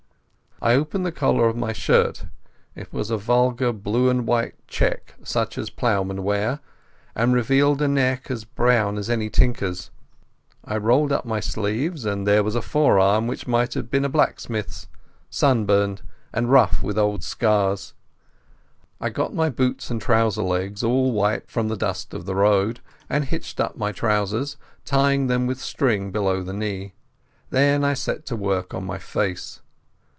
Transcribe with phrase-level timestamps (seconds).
[0.63, 5.57] I opened the collar of my shirt—it was a vulgar blue and white check such
[5.57, 9.89] as ploughmen wear—and revealed a neck as brown as any tinker's.
[10.63, 14.07] I rolled up my sleeves, and there was a forearm which might have been a
[14.09, 14.87] blacksmith's,
[15.31, 17.95] sunburnt and rough with old scars.
[18.99, 22.81] I got my boots and trouser legs all white from the dust of the road,
[23.09, 26.93] and hitched up my trousers, tying them with string below the knee.
[27.49, 29.59] Then I set to work on my face.